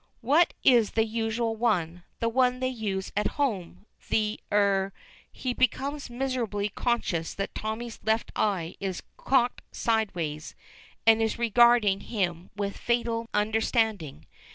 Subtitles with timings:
[0.21, 4.93] What is the usual one, the one they use at home the er?
[5.31, 10.55] He becomes miserably conscious that Tommy's left eye is cocked sideways,
[11.05, 14.25] and is regarding him with fatal understanding.